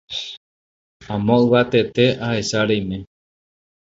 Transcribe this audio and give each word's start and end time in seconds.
Amo 1.13 1.35
yvatete 1.43 2.05
ahecha 2.25 2.59
reime 2.67 2.97